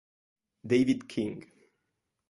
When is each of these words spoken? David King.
David 0.65 1.07
King. 1.07 1.45